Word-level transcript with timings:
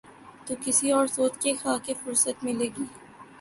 تو 0.45 0.53
کسی 0.63 0.87
اور 0.91 1.07
سوچ 1.07 1.33
کی 1.41 1.51
خاک 1.61 1.85
فرصت 2.03 2.37
ملے 2.45 2.67
گی۔ 2.75 2.85